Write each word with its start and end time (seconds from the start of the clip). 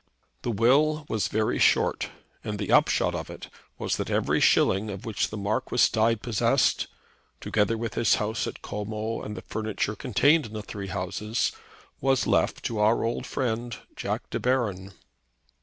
The 0.41 0.49
will 0.49 1.05
was 1.09 1.27
very 1.27 1.59
short, 1.59 2.09
and 2.43 2.57
the 2.57 2.71
upshot 2.71 3.13
of 3.13 3.29
it 3.29 3.49
was 3.77 3.97
that 3.97 4.09
every 4.09 4.39
shilling 4.39 4.89
of 4.89 5.05
which 5.05 5.29
the 5.29 5.37
Marquis 5.37 5.89
died 5.91 6.23
possessed, 6.23 6.87
together 7.39 7.77
with 7.77 7.93
his 7.93 8.15
house 8.15 8.47
at 8.47 8.63
Como 8.63 9.21
and 9.21 9.37
the 9.37 9.43
furniture 9.43 9.95
contained 9.95 10.47
in 10.47 10.53
the 10.53 10.63
three 10.63 10.87
houses, 10.87 11.51
was 11.99 12.25
left 12.25 12.63
to 12.63 12.79
our 12.79 13.03
old 13.03 13.27
friend 13.27 13.77
Jack 13.95 14.27
De 14.31 14.39
Baron. 14.39 14.93